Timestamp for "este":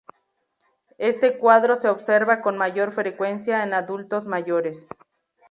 0.97-1.37